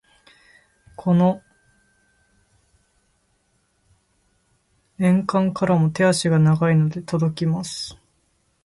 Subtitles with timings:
[0.95, 1.43] この
[4.97, 7.95] 遠間からも手足が長いので届きます。